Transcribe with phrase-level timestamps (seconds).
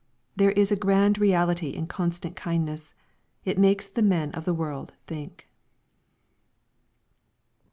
[0.35, 2.95] There is a grand reality in constant kindness.
[3.45, 5.47] It makes the men of the world think.